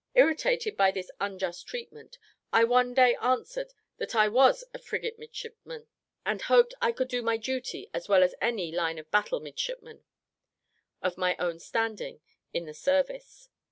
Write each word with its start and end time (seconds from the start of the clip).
Irritated 0.15 0.75
by 0.75 0.89
this 0.89 1.11
unjust 1.19 1.67
treatment, 1.67 2.17
I 2.51 2.63
one 2.63 2.95
day 2.95 3.15
answered 3.21 3.71
that 3.97 4.15
I 4.15 4.29
was 4.29 4.63
a 4.73 4.79
frigate 4.79 5.19
midshipman, 5.19 5.87
and 6.25 6.41
hoped 6.41 6.73
I 6.81 6.91
could 6.91 7.07
do 7.07 7.21
my 7.21 7.37
duty 7.37 7.87
as 7.93 8.09
well 8.09 8.23
as 8.23 8.33
any 8.41 8.71
line 8.71 8.97
of 8.97 9.11
battle 9.11 9.41
midshipman, 9.41 10.03
of 11.03 11.19
my 11.19 11.35
own 11.37 11.59
standing, 11.59 12.19
in 12.51 12.65
the 12.65 12.73
service. 12.73 13.49